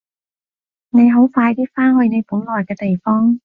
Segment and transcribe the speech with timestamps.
[0.89, 3.39] 你好快啲返去你本來嘅地方！